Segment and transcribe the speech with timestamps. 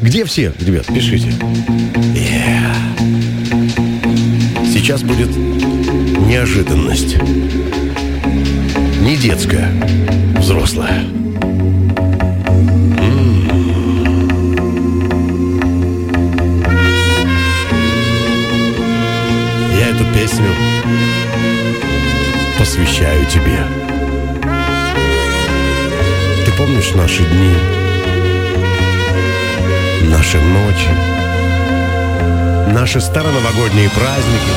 [0.00, 0.86] Где все, ребят?
[0.86, 1.28] Пишите.
[2.14, 2.72] Yeah.
[4.72, 5.28] Сейчас будет
[6.28, 7.16] неожиданность.
[9.00, 9.72] Не детская,
[10.38, 11.04] взрослая.
[19.78, 20.48] Я эту песню
[22.56, 23.64] посвящаю тебе.
[26.44, 27.77] Ты помнишь наши дни,
[30.08, 30.88] наши ночи,
[32.72, 34.52] наши староновогодние праздники,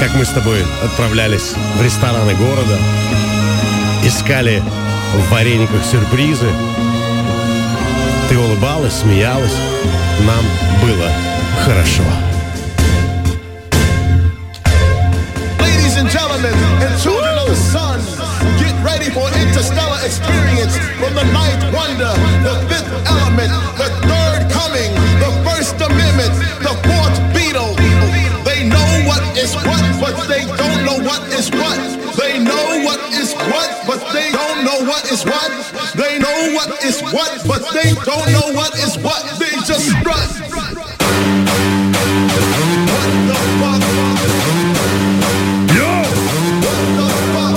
[0.00, 2.78] как мы с тобой отправлялись в рестораны города,
[4.04, 4.62] искали
[5.14, 6.50] в варениках сюрпризы.
[8.28, 9.54] Ты улыбалась, смеялась,
[10.26, 10.44] нам
[10.82, 11.10] было
[11.64, 12.02] хорошо.
[20.06, 22.14] Experience from the ninth wonder,
[30.28, 31.78] they don't know what is what.
[32.16, 35.50] They know what is what, but they don't know what is what.
[35.94, 39.22] They know what is what, but they don't know what is what.
[39.38, 40.30] They just strut.
[45.76, 45.92] Yo!
[46.64, 47.56] What the fuck?